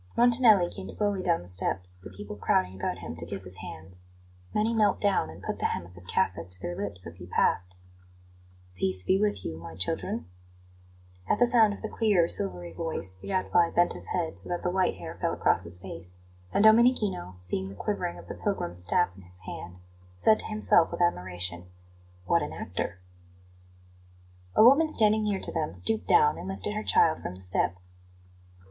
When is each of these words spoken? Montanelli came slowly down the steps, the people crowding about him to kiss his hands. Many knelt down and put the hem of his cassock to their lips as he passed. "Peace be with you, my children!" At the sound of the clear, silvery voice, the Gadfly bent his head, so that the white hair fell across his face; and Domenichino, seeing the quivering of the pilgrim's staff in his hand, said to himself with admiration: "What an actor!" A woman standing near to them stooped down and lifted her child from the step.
Montanelli 0.17 0.67
came 0.71 0.89
slowly 0.89 1.21
down 1.21 1.43
the 1.43 1.47
steps, 1.47 1.99
the 2.03 2.09
people 2.09 2.35
crowding 2.35 2.73
about 2.75 2.97
him 2.97 3.15
to 3.17 3.25
kiss 3.27 3.43
his 3.43 3.57
hands. 3.57 4.01
Many 4.51 4.73
knelt 4.73 4.99
down 4.99 5.29
and 5.29 5.43
put 5.43 5.59
the 5.59 5.65
hem 5.67 5.85
of 5.85 5.93
his 5.93 6.05
cassock 6.05 6.49
to 6.49 6.59
their 6.59 6.75
lips 6.75 7.05
as 7.05 7.19
he 7.19 7.27
passed. 7.27 7.75
"Peace 8.73 9.03
be 9.03 9.19
with 9.21 9.45
you, 9.45 9.57
my 9.59 9.75
children!" 9.75 10.25
At 11.29 11.37
the 11.37 11.45
sound 11.45 11.75
of 11.75 11.83
the 11.83 11.87
clear, 11.87 12.27
silvery 12.27 12.73
voice, 12.73 13.13
the 13.13 13.27
Gadfly 13.27 13.69
bent 13.75 13.93
his 13.93 14.07
head, 14.07 14.39
so 14.39 14.49
that 14.49 14.63
the 14.63 14.71
white 14.71 14.95
hair 14.95 15.19
fell 15.21 15.33
across 15.33 15.63
his 15.65 15.77
face; 15.77 16.13
and 16.51 16.63
Domenichino, 16.63 17.35
seeing 17.37 17.69
the 17.69 17.75
quivering 17.75 18.17
of 18.17 18.27
the 18.27 18.33
pilgrim's 18.33 18.83
staff 18.83 19.11
in 19.15 19.21
his 19.21 19.41
hand, 19.41 19.77
said 20.17 20.39
to 20.39 20.45
himself 20.45 20.89
with 20.91 21.01
admiration: 21.03 21.65
"What 22.25 22.41
an 22.41 22.53
actor!" 22.53 22.99
A 24.55 24.63
woman 24.63 24.89
standing 24.89 25.25
near 25.25 25.39
to 25.39 25.51
them 25.51 25.75
stooped 25.75 26.07
down 26.07 26.39
and 26.39 26.47
lifted 26.47 26.73
her 26.73 26.81
child 26.81 27.21
from 27.21 27.35
the 27.35 27.41
step. 27.43 27.75